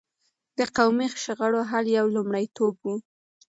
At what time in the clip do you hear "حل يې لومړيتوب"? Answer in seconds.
1.69-2.75